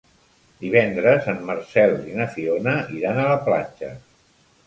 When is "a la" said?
3.25-3.39